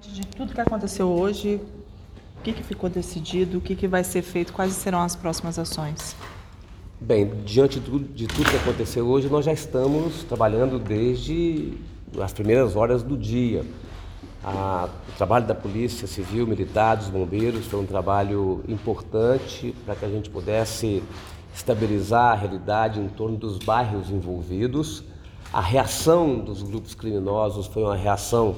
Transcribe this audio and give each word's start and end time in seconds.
De 0.00 0.26
tudo 0.26 0.52
que 0.52 0.60
aconteceu 0.60 1.08
hoje, 1.08 1.60
o 2.38 2.42
que, 2.42 2.52
que 2.52 2.62
ficou 2.64 2.90
decidido, 2.90 3.58
o 3.58 3.60
que, 3.60 3.76
que 3.76 3.86
vai 3.86 4.02
ser 4.02 4.22
feito, 4.22 4.52
quais 4.52 4.72
serão 4.72 5.00
as 5.00 5.14
próximas 5.14 5.58
ações? 5.58 6.16
Bem, 7.00 7.30
diante 7.44 7.78
de 7.78 8.26
tudo, 8.26 8.50
que 8.50 8.56
aconteceu 8.56 9.06
hoje, 9.06 9.28
nós 9.28 9.44
já 9.44 9.52
estamos 9.52 10.24
trabalhando 10.24 10.78
desde 10.78 11.74
as 12.20 12.32
primeiras 12.32 12.74
horas 12.74 13.02
do 13.02 13.16
dia. 13.16 13.64
A, 14.42 14.88
o 15.08 15.16
trabalho 15.16 15.46
da 15.46 15.54
Polícia 15.54 16.08
Civil, 16.08 16.48
Militar, 16.48 16.96
dos 16.96 17.08
Bombeiros 17.08 17.66
foi 17.66 17.78
um 17.78 17.86
trabalho 17.86 18.64
importante 18.68 19.72
para 19.86 19.94
que 19.94 20.04
a 20.04 20.08
gente 20.08 20.28
pudesse 20.28 21.00
estabilizar 21.54 22.32
a 22.32 22.34
realidade 22.34 22.98
em 22.98 23.08
torno 23.08 23.36
dos 23.36 23.58
bairros 23.58 24.10
envolvidos. 24.10 25.04
A 25.52 25.60
reação 25.60 26.40
dos 26.40 26.62
grupos 26.62 26.94
criminosos 26.94 27.66
foi 27.66 27.84
uma 27.84 27.96
reação 27.96 28.56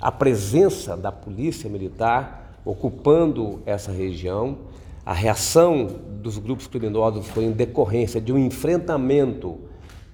à 0.00 0.12
presença 0.12 0.96
da 0.96 1.10
Polícia 1.10 1.68
Militar 1.68 2.60
ocupando 2.64 3.62
essa 3.64 3.92
região. 3.92 4.58
A 5.04 5.12
reação 5.12 5.86
dos 6.20 6.36
grupos 6.36 6.66
criminosos 6.66 7.28
foi 7.28 7.44
em 7.44 7.52
decorrência 7.52 8.20
de 8.20 8.32
um 8.32 8.38
enfrentamento 8.38 9.58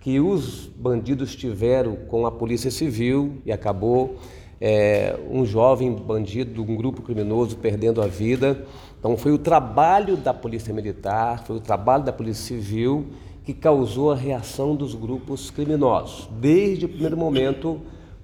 que 0.01 0.21
os 0.21 0.67
bandidos 0.67 1.35
tiveram 1.35 1.97
com 1.97 2.27
a 2.27 2.31
Polícia 2.31 2.71
Civil 2.71 3.41
e 3.47 3.53
acabou 3.53 4.17
é, 4.61 5.19
um 5.31 5.47
jovem 5.47 5.93
bandido, 5.93 6.63
um 6.63 6.77
grupo 6.77 7.03
criminoso 7.03 7.57
perdendo 7.57 8.03
a 8.03 8.07
vida. 8.07 8.65
Então 8.99 9.17
foi 9.17 9.33
o 9.33 9.39
trabalho 9.39 10.17
da 10.17 10.35
Polícia 10.35 10.75
Militar, 10.75 11.45
foi 11.47 11.57
o 11.57 11.61
trabalho 11.61 12.05
da 12.05 12.13
Polícia 12.13 12.57
Civil 12.57 13.07
que 13.45 13.53
causou 13.53 14.13
a 14.13 14.15
reação 14.15 14.77
dos 14.77 14.95
grupos 14.95 15.51
criminosos. 15.51 16.29
Desde 16.39 16.85
o 16.85 16.89
primeiro 16.89 17.17
momento, 17.17 17.81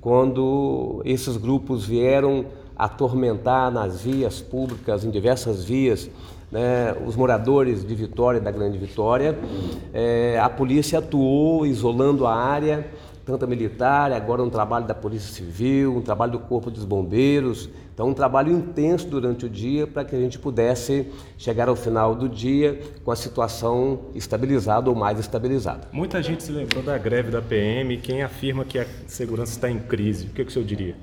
quando 0.08 1.02
esses 1.04 1.36
grupos 1.36 1.84
vieram 1.84 2.46
atormentar 2.74 3.70
nas 3.70 4.00
vias 4.00 4.40
públicas, 4.40 5.04
em 5.04 5.10
diversas 5.10 5.62
vias, 5.62 6.08
né, 6.50 6.96
os 7.06 7.14
moradores 7.14 7.86
de 7.86 7.94
Vitória, 7.94 8.40
da 8.40 8.50
Grande 8.50 8.78
Vitória, 8.78 9.38
é, 9.92 10.40
a 10.42 10.48
polícia 10.48 11.00
atuou 11.00 11.66
isolando 11.66 12.26
a 12.26 12.34
área 12.34 12.86
tanto 13.28 13.44
a 13.44 13.46
militar, 13.46 14.10
agora 14.10 14.42
um 14.42 14.48
trabalho 14.48 14.86
da 14.86 14.94
Polícia 14.94 15.30
Civil, 15.30 15.94
um 15.94 16.00
trabalho 16.00 16.32
do 16.32 16.38
Corpo 16.38 16.70
dos 16.70 16.86
Bombeiros. 16.86 17.68
Então, 17.92 18.08
um 18.08 18.14
trabalho 18.14 18.50
intenso 18.50 19.06
durante 19.06 19.44
o 19.44 19.50
dia 19.50 19.86
para 19.86 20.02
que 20.02 20.16
a 20.16 20.18
gente 20.18 20.38
pudesse 20.38 21.06
chegar 21.36 21.68
ao 21.68 21.76
final 21.76 22.14
do 22.14 22.26
dia 22.26 22.80
com 23.04 23.10
a 23.10 23.16
situação 23.16 24.00
estabilizada 24.14 24.88
ou 24.88 24.96
mais 24.96 25.18
estabilizada. 25.20 25.88
Muita 25.92 26.22
gente 26.22 26.42
se 26.42 26.50
lembrou 26.50 26.82
da 26.82 26.96
greve 26.96 27.30
da 27.30 27.42
PM. 27.42 27.98
Quem 27.98 28.22
afirma 28.22 28.64
que 28.64 28.78
a 28.78 28.86
segurança 29.06 29.52
está 29.52 29.70
em 29.70 29.78
crise? 29.78 30.28
O 30.28 30.30
que, 30.30 30.42
que 30.42 30.50
o 30.50 30.52
senhor 30.52 30.64
diria? 30.64 30.96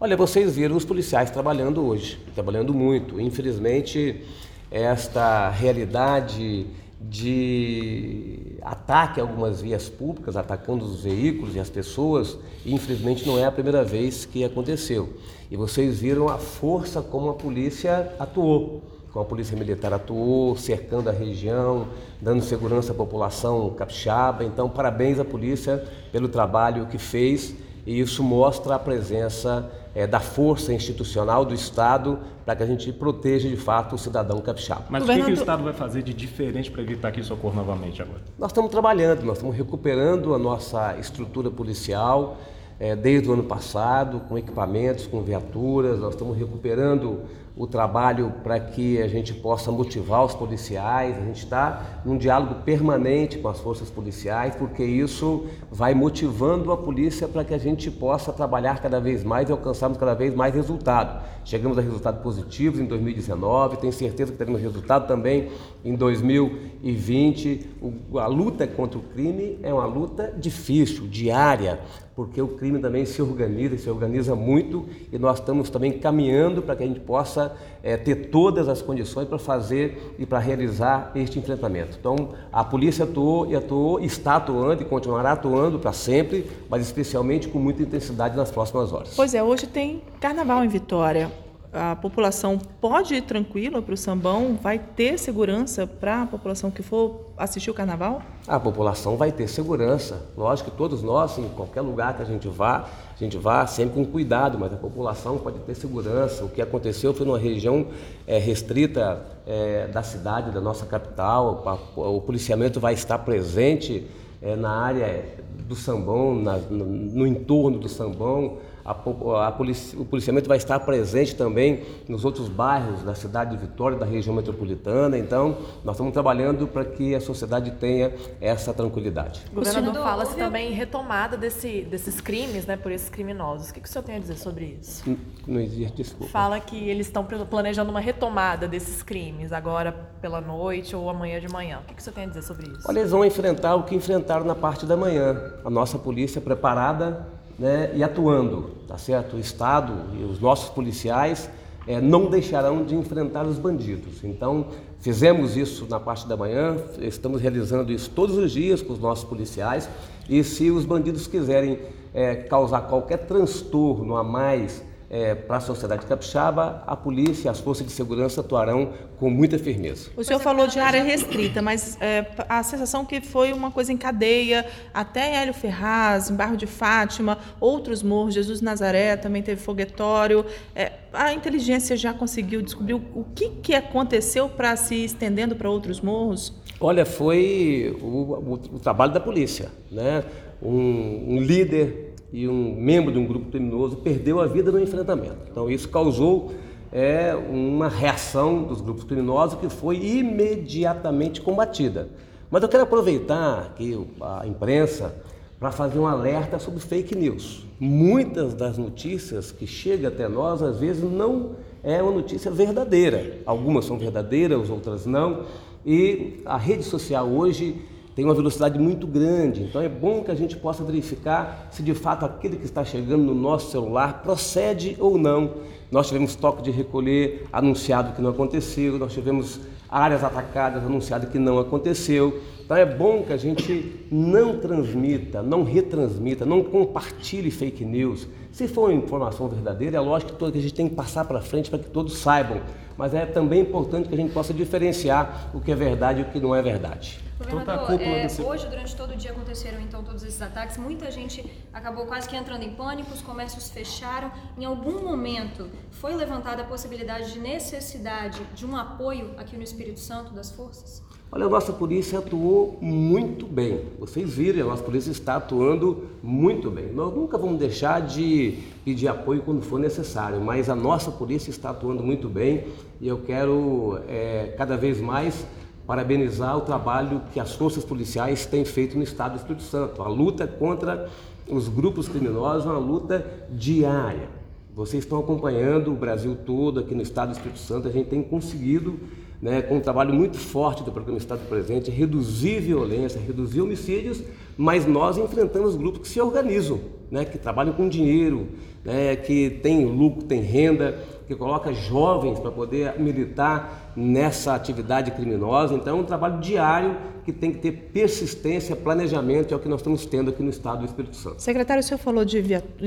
Olha, 0.00 0.16
vocês 0.16 0.56
viram 0.56 0.76
os 0.76 0.84
policiais 0.84 1.30
trabalhando 1.30 1.84
hoje, 1.84 2.18
trabalhando 2.34 2.72
muito. 2.72 3.20
Infelizmente, 3.20 4.24
esta 4.70 5.50
realidade 5.50 6.66
de 7.08 8.58
ataque 8.62 9.20
a 9.20 9.22
algumas 9.22 9.60
vias 9.60 9.88
públicas, 9.88 10.36
atacando 10.36 10.84
os 10.84 11.02
veículos 11.02 11.54
e 11.54 11.60
as 11.60 11.70
pessoas, 11.70 12.36
e 12.64 12.74
infelizmente 12.74 13.26
não 13.26 13.38
é 13.38 13.44
a 13.44 13.52
primeira 13.52 13.84
vez 13.84 14.24
que 14.24 14.44
aconteceu. 14.44 15.08
E 15.50 15.56
vocês 15.56 16.00
viram 16.00 16.28
a 16.28 16.38
força 16.38 17.00
como 17.00 17.30
a 17.30 17.34
polícia 17.34 18.12
atuou, 18.18 18.82
como 19.12 19.24
a 19.24 19.28
polícia 19.28 19.56
militar 19.56 19.92
atuou, 19.92 20.56
cercando 20.56 21.08
a 21.08 21.12
região, 21.12 21.86
dando 22.20 22.42
segurança 22.42 22.92
à 22.92 22.94
população 22.94 23.70
capixaba. 23.70 24.44
Então, 24.44 24.68
parabéns 24.68 25.18
à 25.18 25.24
polícia 25.24 25.84
pelo 26.10 26.28
trabalho 26.28 26.86
que 26.86 26.98
fez 26.98 27.54
e 27.86 28.00
isso 28.00 28.22
mostra 28.22 28.74
a 28.74 28.78
presença 28.78 29.70
é, 29.94 30.06
da 30.06 30.20
força 30.20 30.74
institucional 30.74 31.44
do 31.44 31.54
Estado 31.54 32.18
para 32.44 32.56
que 32.56 32.62
a 32.62 32.66
gente 32.66 32.92
proteja 32.92 33.48
de 33.48 33.56
fato 33.56 33.94
o 33.94 33.98
cidadão 33.98 34.40
capixaba. 34.40 34.84
Mas 34.90 35.04
o 35.04 35.06
que, 35.06 35.22
que, 35.22 35.30
o 35.30 35.34
Estado 35.34 35.62
vai 35.62 35.72
fazer 35.72 36.02
de 36.02 36.12
diferente 36.12 36.70
para 36.70 36.82
evitar 36.82 37.12
que 37.12 37.20
isso 37.20 37.32
ocorra 37.32 37.56
novamente 37.56 38.02
agora? 38.02 38.20
Nós 38.38 38.50
estamos 38.50 38.70
trabalhando, 38.70 39.22
nós 39.22 39.38
estamos 39.38 39.56
recuperando 39.56 40.34
a 40.34 40.38
nossa 40.38 40.98
estrutura 40.98 41.50
policial 41.50 42.36
é, 42.78 42.94
desde 42.94 43.28
o 43.28 43.32
ano 43.32 43.44
passado, 43.44 44.20
com 44.28 44.36
equipamentos, 44.36 45.06
com 45.06 45.22
viaturas, 45.22 45.98
nós 45.98 46.14
estamos 46.14 46.36
recuperando 46.36 47.20
o 47.56 47.66
trabalho 47.66 48.34
para 48.42 48.60
que 48.60 49.00
a 49.00 49.08
gente 49.08 49.32
possa 49.32 49.72
motivar 49.72 50.22
os 50.22 50.34
policiais. 50.34 51.16
A 51.16 51.22
gente 51.22 51.44
está 51.44 52.00
num 52.04 52.18
diálogo 52.18 52.56
permanente 52.62 53.38
com 53.38 53.48
as 53.48 53.58
forças 53.58 53.88
policiais, 53.88 54.54
porque 54.54 54.84
isso 54.84 55.46
vai 55.70 55.94
motivando 55.94 56.70
a 56.70 56.76
polícia 56.76 57.26
para 57.26 57.44
que 57.44 57.54
a 57.54 57.58
gente 57.58 57.90
possa 57.90 58.30
trabalhar 58.30 58.82
cada 58.82 59.00
vez 59.00 59.24
mais 59.24 59.48
e 59.48 59.52
alcançarmos 59.52 59.96
cada 59.96 60.14
vez 60.14 60.34
mais 60.34 60.54
resultado. 60.54 61.24
Chegamos 61.44 61.78
a 61.78 61.80
resultados 61.80 62.20
positivos 62.20 62.78
em 62.78 62.84
2019, 62.84 63.78
tenho 63.78 63.92
certeza 63.92 64.32
que 64.32 64.38
teremos 64.38 64.60
resultado 64.60 65.06
também 65.06 65.48
em 65.82 65.94
2020. 65.94 67.70
O, 67.80 68.18
a 68.18 68.26
luta 68.26 68.66
contra 68.66 68.98
o 68.98 69.02
crime 69.02 69.58
é 69.62 69.72
uma 69.72 69.86
luta 69.86 70.34
difícil, 70.36 71.06
diária, 71.06 71.80
porque 72.16 72.40
o 72.40 72.48
crime 72.48 72.78
também 72.80 73.04
se 73.04 73.22
organiza, 73.22 73.78
se 73.78 73.88
organiza 73.88 74.34
muito 74.34 74.86
e 75.12 75.18
nós 75.18 75.38
estamos 75.38 75.70
também 75.70 75.92
caminhando 75.92 76.62
para 76.62 76.74
que 76.74 76.82
a 76.82 76.86
gente 76.86 77.00
possa 77.00 77.45
é, 77.82 77.96
ter 77.96 78.30
todas 78.30 78.68
as 78.68 78.82
condições 78.82 79.28
para 79.28 79.38
fazer 79.38 80.14
e 80.18 80.26
para 80.26 80.38
realizar 80.38 81.12
este 81.14 81.38
enfrentamento. 81.38 81.96
Então, 81.98 82.30
a 82.52 82.64
polícia 82.64 83.04
atuou 83.04 83.46
e 83.50 83.56
atuou, 83.56 84.00
está 84.00 84.36
atuando 84.36 84.82
e 84.82 84.84
continuará 84.84 85.32
atuando 85.32 85.78
para 85.78 85.92
sempre, 85.92 86.50
mas 86.68 86.82
especialmente 86.82 87.48
com 87.48 87.58
muita 87.58 87.82
intensidade 87.82 88.36
nas 88.36 88.50
próximas 88.50 88.92
horas. 88.92 89.12
Pois 89.14 89.34
é, 89.34 89.42
hoje 89.42 89.66
tem 89.66 90.02
carnaval 90.20 90.64
em 90.64 90.68
Vitória 90.68 91.45
a 91.76 91.94
população 91.94 92.58
pode 92.80 93.14
ir 93.14 93.22
tranquila 93.22 93.82
para 93.82 93.92
o 93.92 93.96
sambão? 93.96 94.58
Vai 94.60 94.78
ter 94.78 95.18
segurança 95.18 95.86
para 95.86 96.22
a 96.22 96.26
população 96.26 96.70
que 96.70 96.82
for 96.82 97.26
assistir 97.36 97.70
o 97.70 97.74
carnaval? 97.74 98.22
A 98.48 98.58
população 98.58 99.16
vai 99.16 99.30
ter 99.30 99.46
segurança. 99.46 100.26
Lógico 100.36 100.70
que 100.70 100.76
todos 100.76 101.02
nós, 101.02 101.36
em 101.36 101.48
qualquer 101.50 101.82
lugar 101.82 102.16
que 102.16 102.22
a 102.22 102.24
gente 102.24 102.48
vá, 102.48 102.88
a 103.14 103.18
gente 103.18 103.36
vá 103.36 103.66
sempre 103.66 103.94
com 103.94 104.06
cuidado, 104.06 104.58
mas 104.58 104.72
a 104.72 104.76
população 104.76 105.36
pode 105.36 105.58
ter 105.60 105.74
segurança. 105.74 106.44
O 106.44 106.48
que 106.48 106.62
aconteceu 106.62 107.12
foi 107.12 107.26
numa 107.26 107.38
região 107.38 107.88
é, 108.26 108.38
restrita 108.38 109.20
é, 109.46 109.86
da 109.88 110.02
cidade, 110.02 110.50
da 110.50 110.60
nossa 110.60 110.86
capital. 110.86 111.62
O 111.94 112.20
policiamento 112.22 112.80
vai 112.80 112.94
estar 112.94 113.18
presente 113.18 114.06
é, 114.40 114.56
na 114.56 114.70
área 114.70 115.24
do 115.68 115.74
sambão, 115.74 116.34
na, 116.34 116.56
no, 116.56 116.86
no 116.86 117.26
entorno 117.26 117.78
do 117.78 117.88
sambão 117.88 118.58
a, 118.86 119.48
a 119.48 119.52
polici, 119.52 119.96
o 119.96 120.04
policiamento 120.04 120.48
vai 120.48 120.56
estar 120.56 120.78
presente 120.80 121.34
também 121.34 121.82
nos 122.08 122.24
outros 122.24 122.48
bairros 122.48 123.02
da 123.02 123.14
cidade 123.14 123.50
de 123.50 123.56
Vitória, 123.56 123.98
da 123.98 124.06
região 124.06 124.34
metropolitana. 124.34 125.18
Então, 125.18 125.58
nós 125.84 125.96
estamos 125.96 126.12
trabalhando 126.12 126.68
para 126.68 126.84
que 126.84 127.14
a 127.14 127.20
sociedade 127.20 127.72
tenha 127.72 128.12
essa 128.40 128.72
tranquilidade. 128.72 129.42
O 129.50 129.56
governador 129.56 130.02
fala-se 130.02 130.36
também 130.36 130.70
em 130.70 130.74
retomada 130.74 131.36
desse, 131.36 131.82
desses 131.82 132.20
crimes, 132.20 132.64
né, 132.66 132.76
por 132.76 132.92
esses 132.92 133.08
criminosos. 133.08 133.70
O 133.70 133.74
que, 133.74 133.80
que 133.80 133.88
o 133.88 133.90
senhor 133.90 134.04
tem 134.04 134.16
a 134.16 134.18
dizer 134.20 134.36
sobre 134.36 134.78
isso? 134.80 135.02
Não, 135.08 135.18
não 135.48 135.60
existe, 135.60 135.96
desculpa. 135.96 136.30
Fala 136.30 136.60
que 136.60 136.76
eles 136.88 137.06
estão 137.06 137.24
planejando 137.24 137.90
uma 137.90 138.00
retomada 138.00 138.68
desses 138.68 139.02
crimes, 139.02 139.52
agora 139.52 139.92
pela 140.20 140.40
noite 140.40 140.94
ou 140.94 141.10
amanhã 141.10 141.40
de 141.40 141.48
manhã. 141.48 141.80
O 141.82 141.86
que, 141.86 141.94
que 141.94 142.00
o 142.00 142.04
senhor 142.04 142.14
tem 142.14 142.24
a 142.24 142.28
dizer 142.28 142.42
sobre 142.42 142.68
isso? 142.68 142.88
Olha, 142.88 143.00
eles 143.00 143.10
vão 143.10 143.24
enfrentar 143.24 143.74
o 143.74 143.82
que 143.82 143.96
enfrentaram 143.96 144.44
na 144.44 144.54
parte 144.54 144.86
da 144.86 144.96
manhã. 144.96 145.54
A 145.64 145.70
nossa 145.70 145.98
polícia 145.98 146.40
preparada 146.40 147.35
né, 147.58 147.92
e 147.94 148.02
atuando, 148.02 148.70
tá 148.86 148.98
certo? 148.98 149.36
O 149.36 149.40
Estado 149.40 149.94
e 150.20 150.24
os 150.24 150.40
nossos 150.40 150.68
policiais 150.68 151.48
é, 151.86 152.00
não 152.00 152.28
deixarão 152.28 152.84
de 152.84 152.94
enfrentar 152.94 153.46
os 153.46 153.58
bandidos. 153.58 154.24
Então, 154.24 154.66
fizemos 155.00 155.56
isso 155.56 155.86
na 155.88 156.00
parte 156.00 156.26
da 156.26 156.36
manhã, 156.36 156.76
estamos 156.98 157.40
realizando 157.40 157.92
isso 157.92 158.10
todos 158.10 158.36
os 158.36 158.52
dias 158.52 158.82
com 158.82 158.92
os 158.92 158.98
nossos 158.98 159.24
policiais. 159.24 159.88
E 160.28 160.42
se 160.42 160.70
os 160.70 160.84
bandidos 160.84 161.26
quiserem 161.26 161.78
é, 162.12 162.34
causar 162.34 162.82
qualquer 162.82 163.18
transtorno 163.18 164.16
a 164.16 164.24
mais 164.24 164.82
é, 165.08 165.34
para 165.34 165.58
a 165.58 165.60
sociedade 165.60 166.04
capixaba, 166.06 166.82
a 166.86 166.96
polícia 166.96 167.48
e 167.48 167.50
as 167.50 167.60
forças 167.60 167.86
de 167.86 167.92
segurança 167.92 168.40
atuarão 168.40 168.92
com 169.18 169.30
muita 169.30 169.58
firmeza. 169.58 170.10
O 170.16 170.24
senhor 170.24 170.40
falou 170.40 170.66
de 170.66 170.78
área 170.78 171.02
restrita, 171.02 171.62
mas 171.62 171.96
é, 172.00 172.26
a 172.48 172.62
sensação 172.62 173.04
que 173.04 173.20
foi 173.20 173.52
uma 173.52 173.70
coisa 173.70 173.92
em 173.92 173.96
cadeia, 173.96 174.66
até 174.92 175.36
Hélio 175.36 175.54
Ferraz, 175.54 176.30
em 176.30 176.34
Barro 176.34 176.56
de 176.56 176.66
Fátima, 176.66 177.38
outros 177.60 178.02
morros, 178.02 178.34
Jesus 178.34 178.60
Nazaré 178.60 179.16
também 179.16 179.42
teve 179.42 179.60
foguetório. 179.60 180.44
É, 180.74 180.92
a 181.12 181.32
inteligência 181.32 181.96
já 181.96 182.12
conseguiu 182.12 182.60
descobrir 182.60 182.94
o 182.94 183.24
que, 183.34 183.48
que 183.48 183.74
aconteceu 183.74 184.48
para 184.48 184.76
se 184.76 185.04
estendendo 185.04 185.54
para 185.54 185.70
outros 185.70 186.00
morros? 186.00 186.52
Olha, 186.78 187.06
foi 187.06 187.96
o, 188.02 188.06
o, 188.06 188.52
o 188.54 188.78
trabalho 188.78 189.12
da 189.12 189.20
polícia, 189.20 189.70
né? 189.90 190.24
um, 190.62 191.36
um 191.36 191.40
líder 191.40 192.05
e 192.32 192.48
um 192.48 192.74
membro 192.74 193.12
de 193.12 193.18
um 193.18 193.26
grupo 193.26 193.50
criminoso 193.50 193.96
perdeu 193.96 194.40
a 194.40 194.46
vida 194.46 194.70
no 194.70 194.80
enfrentamento. 194.80 195.38
Então 195.50 195.70
isso 195.70 195.88
causou 195.88 196.52
é, 196.92 197.34
uma 197.34 197.88
reação 197.88 198.62
dos 198.62 198.80
grupos 198.80 199.04
criminosos 199.04 199.58
que 199.58 199.68
foi 199.68 199.96
imediatamente 199.96 201.40
combatida. 201.40 202.08
Mas 202.50 202.62
eu 202.62 202.68
quero 202.68 202.84
aproveitar 202.84 203.74
que 203.76 203.98
a 204.20 204.46
imprensa 204.46 205.14
para 205.58 205.72
fazer 205.72 205.98
um 205.98 206.06
alerta 206.06 206.58
sobre 206.58 206.80
fake 206.80 207.14
news. 207.14 207.64
Muitas 207.80 208.54
das 208.54 208.76
notícias 208.76 209.50
que 209.50 209.66
chegam 209.66 210.08
até 210.08 210.28
nós, 210.28 210.62
às 210.62 210.78
vezes, 210.78 211.02
não 211.02 211.52
é 211.82 212.02
uma 212.02 212.12
notícia 212.12 212.50
verdadeira. 212.50 213.38
Algumas 213.46 213.84
são 213.84 213.98
verdadeiras, 213.98 214.68
outras 214.68 215.06
não. 215.06 215.44
E 215.84 216.40
a 216.44 216.56
rede 216.56 216.82
social 216.82 217.26
hoje 217.26 217.76
tem 218.16 218.24
uma 218.24 218.32
velocidade 218.32 218.78
muito 218.78 219.06
grande, 219.06 219.64
então 219.64 219.78
é 219.82 219.90
bom 219.90 220.24
que 220.24 220.30
a 220.30 220.34
gente 220.34 220.56
possa 220.56 220.82
verificar 220.82 221.68
se 221.70 221.82
de 221.82 221.92
fato 221.92 222.24
aquilo 222.24 222.56
que 222.56 222.64
está 222.64 222.82
chegando 222.82 223.22
no 223.22 223.34
nosso 223.34 223.70
celular 223.70 224.22
procede 224.22 224.96
ou 224.98 225.18
não. 225.18 225.50
Nós 225.90 226.08
tivemos 226.08 226.34
toque 226.34 226.62
de 226.62 226.70
recolher 226.70 227.46
anunciado 227.52 228.14
que 228.14 228.22
não 228.22 228.30
aconteceu, 228.30 228.98
nós 228.98 229.12
tivemos 229.12 229.60
áreas 229.86 230.24
atacadas 230.24 230.82
anunciado 230.82 231.26
que 231.26 231.38
não 231.38 231.58
aconteceu. 231.58 232.40
Então 232.64 232.74
é 232.74 232.86
bom 232.86 233.22
que 233.22 233.34
a 233.34 233.36
gente 233.36 234.06
não 234.10 234.60
transmita, 234.60 235.42
não 235.42 235.62
retransmita, 235.62 236.46
não 236.46 236.64
compartilhe 236.64 237.50
fake 237.50 237.84
news. 237.84 238.26
Se 238.56 238.66
for 238.66 238.88
uma 238.88 238.94
informação 238.94 239.46
verdadeira, 239.48 239.98
é 239.98 240.00
lógico 240.00 240.32
que 240.32 240.44
a 240.46 240.62
gente 240.62 240.72
tem 240.72 240.88
que 240.88 240.94
passar 240.94 241.26
para 241.26 241.42
frente 241.42 241.68
para 241.68 241.78
que 241.78 241.90
todos 241.90 242.16
saibam. 242.16 242.62
Mas 242.96 243.12
é 243.12 243.26
também 243.26 243.60
importante 243.60 244.08
que 244.08 244.14
a 244.14 244.16
gente 244.16 244.32
possa 244.32 244.54
diferenciar 244.54 245.50
o 245.52 245.60
que 245.60 245.70
é 245.70 245.74
verdade 245.74 246.20
e 246.20 246.22
o 246.22 246.24
que 246.30 246.40
não 246.40 246.54
é 246.54 246.62
verdade. 246.62 247.20
Governador, 247.38 248.00
é, 248.00 248.22
desse... 248.22 248.40
hoje, 248.40 248.66
durante 248.66 248.96
todo 248.96 249.12
o 249.12 249.16
dia, 249.16 249.32
aconteceram 249.32 249.78
então 249.82 250.02
todos 250.02 250.22
esses 250.22 250.40
ataques. 250.40 250.78
Muita 250.78 251.10
gente 251.10 251.44
acabou 251.70 252.06
quase 252.06 252.26
que 252.26 252.34
entrando 252.34 252.62
em 252.62 252.74
pânico, 252.74 253.12
os 253.12 253.20
comércios 253.20 253.68
fecharam. 253.68 254.32
Em 254.56 254.64
algum 254.64 255.04
momento 255.04 255.68
foi 255.90 256.14
levantada 256.14 256.62
a 256.62 256.64
possibilidade 256.64 257.34
de 257.34 257.38
necessidade 257.38 258.42
de 258.54 258.64
um 258.64 258.74
apoio 258.74 259.32
aqui 259.36 259.54
no 259.54 259.62
Espírito 259.62 260.00
Santo 260.00 260.32
das 260.32 260.50
forças? 260.50 261.02
Olha, 261.30 261.46
a 261.46 261.48
nossa 261.48 261.72
polícia 261.72 262.20
atuou 262.20 262.78
muito 262.80 263.46
bem. 263.46 263.80
Vocês 263.98 264.32
viram, 264.32 264.68
a 264.68 264.70
nossa 264.70 264.82
polícia 264.84 265.10
está 265.10 265.36
atuando 265.36 266.04
muito 266.22 266.70
bem. 266.70 266.92
Nós 266.92 267.12
nunca 267.12 267.36
vamos 267.36 267.58
deixar 267.58 268.00
de 268.00 268.58
pedir 268.84 269.08
apoio 269.08 269.42
quando 269.42 269.60
for 269.60 269.80
necessário, 269.80 270.40
mas 270.40 270.70
a 270.70 270.76
nossa 270.76 271.10
polícia 271.10 271.50
está 271.50 271.70
atuando 271.70 272.02
muito 272.02 272.28
bem 272.28 272.64
e 273.00 273.08
eu 273.08 273.18
quero 273.18 273.98
é, 274.08 274.54
cada 274.56 274.76
vez 274.76 275.00
mais 275.00 275.44
parabenizar 275.84 276.56
o 276.56 276.60
trabalho 276.60 277.20
que 277.32 277.40
as 277.40 277.54
forças 277.54 277.84
policiais 277.84 278.46
têm 278.46 278.64
feito 278.64 278.96
no 278.96 279.02
estado 279.02 279.32
do 279.32 279.38
Espírito 279.38 279.64
Santo. 279.64 280.02
A 280.02 280.08
luta 280.08 280.46
contra 280.46 281.08
os 281.48 281.68
grupos 281.68 282.08
criminosos 282.08 282.66
é 282.66 282.70
uma 282.70 282.78
luta 282.78 283.26
diária. 283.50 284.28
Vocês 284.74 285.04
estão 285.04 285.18
acompanhando 285.18 285.92
o 285.92 285.94
Brasil 285.94 286.36
todo 286.44 286.80
aqui 286.80 286.94
no 286.94 287.02
estado 287.02 287.30
do 287.30 287.32
Espírito 287.32 287.58
Santo, 287.58 287.88
a 287.88 287.90
gente 287.90 288.08
tem 288.10 288.22
conseguido, 288.22 288.98
né, 289.40 289.62
com 289.62 289.76
um 289.76 289.80
trabalho 289.80 290.14
muito 290.14 290.38
forte 290.38 290.82
do 290.82 290.90
programa 290.90 291.18
Estado 291.18 291.46
Presente, 291.48 291.90
reduzir 291.90 292.60
violência, 292.60 293.20
reduzir 293.20 293.60
homicídios, 293.60 294.22
mas 294.56 294.86
nós 294.86 295.18
enfrentamos 295.18 295.76
grupos 295.76 296.02
que 296.02 296.08
se 296.08 296.20
organizam, 296.20 296.80
né, 297.10 297.24
que 297.24 297.38
trabalham 297.38 297.72
com 297.72 297.88
dinheiro, 297.88 298.48
né, 298.86 299.16
que 299.16 299.50
tem 299.62 299.84
lucro, 299.84 300.22
tem 300.22 300.40
renda, 300.40 300.96
que 301.26 301.34
coloca 301.34 301.72
jovens 301.74 302.38
para 302.38 302.52
poder 302.52 303.00
militar 303.00 303.92
nessa 303.96 304.54
atividade 304.54 305.10
criminosa. 305.10 305.74
Então 305.74 305.98
é 305.98 306.00
um 306.00 306.04
trabalho 306.04 306.40
diário 306.40 306.96
que 307.24 307.32
tem 307.32 307.50
que 307.50 307.58
ter 307.58 307.72
persistência, 307.72 308.76
planejamento, 308.76 309.52
é 309.52 309.56
o 309.56 309.58
que 309.58 309.68
nós 309.68 309.80
estamos 309.80 310.06
tendo 310.06 310.30
aqui 310.30 310.40
no 310.40 310.50
estado 310.50 310.78
do 310.78 310.84
Espírito 310.84 311.16
Santo. 311.16 311.42
Secretário, 311.42 311.80
o 311.80 311.82
senhor 311.82 311.98
falou 311.98 312.24
de 312.24 312.40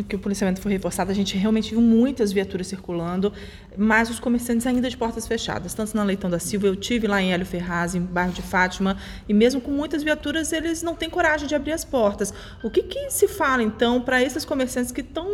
que 0.07 0.16
o 0.16 0.19
policiamento 0.19 0.62
foi 0.62 0.72
reforçado, 0.72 1.12
a 1.12 1.13
gente 1.13 1.38
realmente 1.38 1.72
viu 1.72 1.81
muitas 1.81 2.31
viaturas 2.31 2.68
circulando, 2.68 3.34
mas 3.78 4.10
os 4.10 4.18
comerciantes 4.18 4.66
ainda 4.66 4.90
de 4.90 4.95
portas 4.95 5.28
fechadas, 5.28 5.74
tanto 5.74 5.94
na 5.98 6.06
Leitão 6.06 6.30
da 6.30 6.40
Silva, 6.40 6.68
eu 6.68 6.78
tive 6.78 7.06
lá 7.06 7.22
em 7.22 7.34
Hélio 7.34 7.45
Ferraz, 7.45 7.95
em 7.95 8.00
bairro 8.00 8.31
de 8.31 8.42
Fátima, 8.42 8.95
e 9.28 9.34
mesmo 9.34 9.60
com 9.60 9.72
muitas 9.72 10.02
viaturas, 10.02 10.54
eles 10.54 10.81
não 10.81 10.95
têm 10.95 11.10
coragem 11.10 11.45
de 11.45 11.54
abrir 11.54 11.74
as 11.74 11.84
portas. 11.84 12.34
O 12.63 12.69
que, 12.69 12.84
que 12.84 13.12
se 13.12 13.28
fala, 13.28 13.62
então, 13.62 14.00
para 14.00 14.24
esses 14.24 14.45
comerciantes 14.45 14.94
que 14.94 15.02
estão 15.02 15.28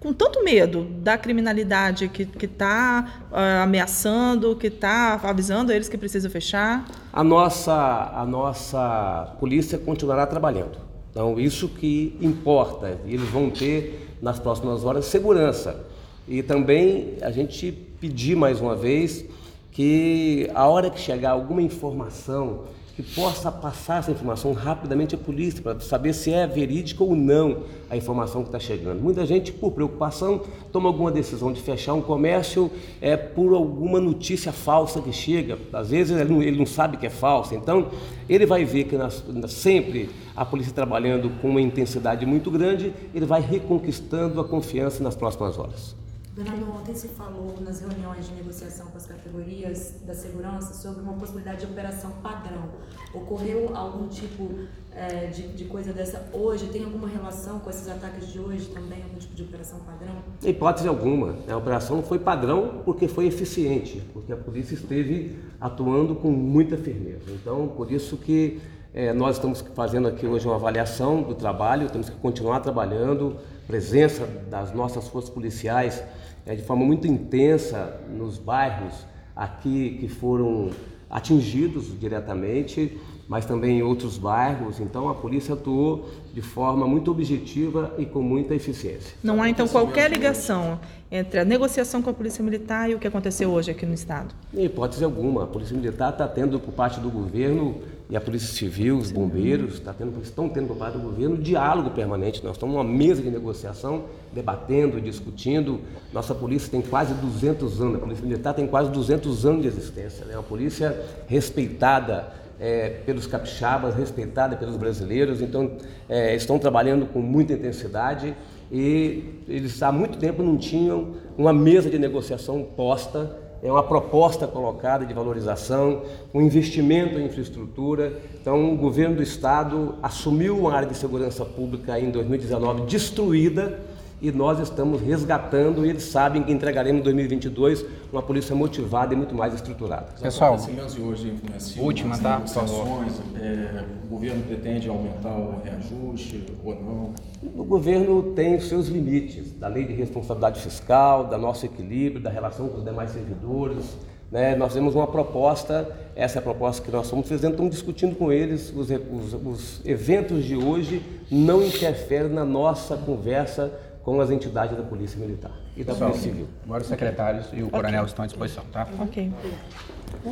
com 0.00 0.14
tanto 0.14 0.42
medo 0.42 0.84
da 1.02 1.18
criminalidade 1.18 2.08
que 2.08 2.26
está 2.46 3.20
uh, 3.30 3.34
ah, 3.34 3.62
ameaçando, 3.64 4.56
que 4.56 4.68
está 4.68 5.20
avisando 5.22 5.70
eles 5.70 5.90
que 5.90 5.98
precisa 5.98 6.30
fechar? 6.30 6.88
A 7.12 7.22
nossa, 7.22 8.10
a 8.14 8.24
nossa 8.24 9.36
polícia 9.38 9.76
continuará 9.76 10.26
trabalhando. 10.26 10.78
Então, 11.10 11.38
isso 11.38 11.68
que 11.68 12.16
importa. 12.18 12.98
Eles 13.04 13.28
vão 13.28 13.50
ter, 13.50 14.16
nas 14.22 14.38
próximas 14.38 14.84
horas, 14.84 15.04
segurança. 15.04 15.84
E 16.26 16.42
também 16.42 17.18
a 17.20 17.30
gente 17.30 17.70
pedir 18.00 18.34
mais 18.34 18.58
uma 18.58 18.74
vez 18.74 19.24
que 19.70 20.48
a 20.54 20.66
hora 20.66 20.88
que 20.88 20.98
chegar 20.98 21.32
alguma 21.32 21.60
informação 21.60 22.64
que 22.96 23.02
possa 23.02 23.50
passar 23.50 24.00
essa 24.00 24.10
informação 24.10 24.52
rapidamente 24.52 25.14
à 25.14 25.18
polícia 25.18 25.62
para 25.62 25.78
saber 25.80 26.12
se 26.12 26.32
é 26.32 26.46
verídica 26.46 27.02
ou 27.02 27.14
não 27.14 27.62
a 27.88 27.96
informação 27.96 28.42
que 28.42 28.48
está 28.48 28.58
chegando. 28.58 29.00
Muita 29.00 29.24
gente, 29.24 29.52
por 29.52 29.72
preocupação, 29.72 30.42
toma 30.72 30.88
alguma 30.88 31.10
decisão 31.10 31.52
de 31.52 31.60
fechar 31.60 31.94
um 31.94 32.02
comércio 32.02 32.70
é, 33.00 33.16
por 33.16 33.54
alguma 33.54 34.00
notícia 34.00 34.52
falsa 34.52 35.00
que 35.00 35.12
chega. 35.12 35.58
Às 35.72 35.90
vezes 35.90 36.18
ele 36.18 36.32
não, 36.32 36.42
ele 36.42 36.58
não 36.58 36.66
sabe 36.66 36.96
que 36.96 37.06
é 37.06 37.10
falsa. 37.10 37.54
Então, 37.54 37.88
ele 38.28 38.46
vai 38.46 38.64
ver 38.64 38.84
que 38.84 38.96
nas, 38.96 39.22
sempre 39.48 40.10
a 40.36 40.44
polícia 40.44 40.72
trabalhando 40.72 41.30
com 41.40 41.48
uma 41.48 41.60
intensidade 41.60 42.24
muito 42.26 42.50
grande, 42.50 42.92
ele 43.14 43.26
vai 43.26 43.40
reconquistando 43.40 44.40
a 44.40 44.44
confiança 44.44 45.02
nas 45.02 45.14
próximas 45.14 45.58
horas. 45.58 45.96
Governador, 46.34 46.76
ontem 46.80 46.94
se 46.94 47.08
falou 47.08 47.56
nas 47.60 47.80
reuniões 47.80 48.28
de 48.28 48.34
negociação 48.34 48.86
com 48.86 48.96
as 48.96 49.04
categorias 49.04 49.96
da 50.06 50.14
segurança 50.14 50.74
sobre 50.74 51.02
uma 51.02 51.14
possibilidade 51.14 51.66
de 51.66 51.72
operação 51.72 52.12
padrão. 52.22 52.68
Ocorreu 53.12 53.76
algum 53.76 54.06
tipo 54.06 54.48
é, 54.94 55.26
de, 55.26 55.48
de, 55.48 55.64
coisa 55.64 55.92
dessa 55.92 56.28
hoje? 56.32 56.68
Tem 56.68 56.84
alguma 56.84 57.08
relação 57.08 57.58
com 57.58 57.68
esses 57.68 57.88
ataques 57.88 58.28
de 58.32 58.38
hoje 58.38 58.68
também? 58.68 59.02
Algum 59.02 59.18
tipo 59.18 59.34
de 59.34 59.42
operação 59.42 59.80
padrão? 59.80 60.14
Hipótese 60.44 60.86
alguma. 60.86 61.34
A 61.48 61.56
operação 61.56 62.00
foi 62.00 62.20
padrão 62.20 62.82
porque 62.84 63.08
foi 63.08 63.26
eficiente, 63.26 64.00
porque 64.12 64.32
a 64.32 64.36
polícia 64.36 64.74
esteve 64.74 65.36
atuando 65.60 66.14
com 66.14 66.30
muita 66.30 66.76
firmeza. 66.76 67.28
Então, 67.28 67.66
por 67.76 67.90
isso 67.90 68.16
que 68.16 68.60
é, 68.94 69.12
nós 69.12 69.36
estamos 69.36 69.64
fazendo 69.74 70.06
aqui 70.06 70.26
hoje 70.26 70.46
uma 70.46 70.56
avaliação 70.56 71.22
do 71.22 71.34
trabalho, 71.34 71.90
temos 71.90 72.08
que 72.08 72.16
continuar 72.16 72.60
trabalhando, 72.60 73.36
presença 73.70 74.26
das 74.50 74.74
nossas 74.74 75.06
forças 75.06 75.30
policiais 75.30 76.02
é, 76.44 76.56
de 76.56 76.62
forma 76.62 76.84
muito 76.84 77.06
intensa 77.06 78.00
nos 78.10 78.36
bairros 78.36 79.06
aqui 79.36 79.98
que 80.00 80.08
foram 80.08 80.70
atingidos 81.08 81.96
diretamente, 81.98 82.98
mas 83.28 83.46
também 83.46 83.78
em 83.78 83.82
outros 83.82 84.18
bairros. 84.18 84.80
Então 84.80 85.08
a 85.08 85.14
polícia 85.14 85.54
atuou 85.54 86.10
de 86.34 86.42
forma 86.42 86.84
muito 86.84 87.12
objetiva 87.12 87.94
e 87.96 88.04
com 88.04 88.20
muita 88.20 88.56
eficiência. 88.56 89.14
Não 89.22 89.40
há 89.40 89.48
então 89.48 89.68
qualquer 89.68 90.10
ligação 90.10 90.80
entre 91.08 91.38
a 91.38 91.44
negociação 91.44 92.02
com 92.02 92.10
a 92.10 92.12
Polícia 92.12 92.42
Militar 92.42 92.90
e 92.90 92.96
o 92.96 92.98
que 92.98 93.06
aconteceu 93.06 93.50
hoje 93.50 93.70
aqui 93.70 93.86
no 93.86 93.94
Estado? 93.94 94.34
Em 94.52 94.64
hipótese 94.64 95.04
alguma. 95.04 95.44
A 95.44 95.46
Polícia 95.46 95.76
Militar 95.76 96.10
está 96.10 96.26
tendo 96.26 96.58
por 96.58 96.72
parte 96.72 96.98
do 96.98 97.08
governo 97.08 97.80
e 98.10 98.16
a 98.16 98.20
Polícia 98.20 98.52
Civil, 98.52 98.98
os 98.98 99.12
bombeiros, 99.12 99.78
tá 99.78 99.94
tendo, 99.96 100.20
estão 100.20 100.48
tendo 100.48 100.66
por 100.66 100.76
parte 100.76 100.98
do 100.98 101.04
governo 101.04 101.36
diálogo 101.36 101.90
permanente. 101.90 102.42
Nós 102.42 102.56
estamos 102.56 102.74
numa 102.74 102.84
mesa 102.84 103.22
de 103.22 103.30
negociação, 103.30 104.06
debatendo, 104.32 105.00
discutindo. 105.00 105.80
Nossa 106.12 106.34
polícia 106.34 106.68
tem 106.68 106.82
quase 106.82 107.14
200 107.14 107.80
anos, 107.80 107.94
a 107.94 107.98
Polícia 108.00 108.26
Militar 108.26 108.52
tem 108.52 108.66
quase 108.66 108.90
200 108.90 109.46
anos 109.46 109.62
de 109.62 109.68
existência. 109.68 110.24
É 110.24 110.26
né? 110.26 110.34
uma 110.34 110.42
polícia 110.42 111.00
respeitada 111.28 112.32
é, 112.58 112.88
pelos 113.06 113.28
capixabas, 113.28 113.94
respeitada 113.94 114.56
pelos 114.56 114.76
brasileiros. 114.76 115.40
Então, 115.40 115.78
é, 116.08 116.34
estão 116.34 116.58
trabalhando 116.58 117.06
com 117.06 117.20
muita 117.20 117.52
intensidade 117.52 118.34
e 118.72 119.24
eles 119.48 119.80
há 119.82 119.92
muito 119.92 120.18
tempo 120.18 120.42
não 120.42 120.56
tinham 120.56 121.14
uma 121.38 121.52
mesa 121.52 121.88
de 121.88 121.98
negociação 121.98 122.62
posta, 122.76 123.38
é 123.62 123.70
uma 123.70 123.82
proposta 123.82 124.46
colocada 124.46 125.04
de 125.04 125.12
valorização, 125.12 126.02
um 126.32 126.40
investimento 126.40 127.18
em 127.18 127.26
infraestrutura. 127.26 128.20
Então, 128.40 128.72
o 128.72 128.76
governo 128.76 129.16
do 129.16 129.22
estado 129.22 129.96
assumiu 130.02 130.58
uma 130.58 130.72
área 130.72 130.88
de 130.88 130.96
segurança 130.96 131.44
pública 131.44 131.98
em 132.00 132.10
2019 132.10 132.86
destruída 132.86 133.78
e 134.20 134.30
nós 134.30 134.58
estamos 134.58 135.00
resgatando 135.00 135.84
e 135.84 135.90
eles 135.90 136.04
sabem 136.04 136.42
que 136.42 136.52
entregaremos 136.52 137.00
em 137.00 137.04
2022 137.04 137.84
uma 138.12 138.22
polícia 138.22 138.54
motivada 138.54 139.14
e 139.14 139.16
muito 139.16 139.34
mais 139.34 139.54
estruturada. 139.54 140.06
Pessoal, 140.20 140.58
hoje 141.00 141.34
última, 141.78 142.18
tá? 142.18 142.40
Por 142.40 142.48
favor. 142.48 143.04
É, 143.40 143.84
o 144.04 144.08
governo 144.08 144.42
pretende 144.42 144.88
aumentar 144.88 145.30
o 145.30 145.60
reajuste 145.64 146.44
ou 146.64 146.74
não? 146.74 147.14
O 147.42 147.64
governo 147.64 148.34
tem 148.34 148.56
os 148.56 148.68
seus 148.68 148.88
limites, 148.88 149.52
da 149.52 149.68
lei 149.68 149.86
de 149.86 149.94
responsabilidade 149.94 150.60
fiscal, 150.60 151.24
da 151.24 151.38
nosso 151.38 151.64
equilíbrio, 151.64 152.20
da 152.20 152.30
relação 152.30 152.68
com 152.68 152.78
os 152.78 152.84
demais 152.84 153.10
servidores. 153.10 153.96
Né? 154.30 154.54
Nós 154.54 154.72
temos 154.72 154.94
uma 154.94 155.06
proposta, 155.06 155.88
essa 156.14 156.38
é 156.38 156.40
a 156.40 156.42
proposta 156.42 156.84
que 156.84 156.90
nós 156.90 157.06
estamos 157.06 157.28
fazendo, 157.28 157.52
estamos 157.52 157.72
discutindo 157.72 158.14
com 158.14 158.30
eles. 158.30 158.72
Os, 158.74 158.88
os, 158.90 159.34
os 159.44 159.80
eventos 159.84 160.44
de 160.44 160.56
hoje 160.56 161.02
não 161.30 161.62
interferem 161.62 162.30
na 162.30 162.44
nossa 162.44 162.96
conversa 162.96 163.72
com 164.02 164.20
as 164.20 164.30
entidades 164.30 164.76
da 164.76 164.82
Polícia 164.82 165.18
Militar 165.18 165.52
e 165.76 165.84
da 165.84 165.92
Pessoal, 165.92 166.10
Polícia 166.10 166.30
Civil. 166.30 166.48
Agora 166.64 166.82
os 166.82 166.88
secretários 166.88 167.46
e 167.52 167.62
o 167.62 167.66
okay. 167.66 167.70
coronel 167.70 168.04
estão 168.04 168.22
à 168.22 168.26
disposição, 168.26 168.64
tá? 168.72 168.88
Ok. 168.98 169.32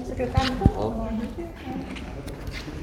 Secretário, 0.05 0.53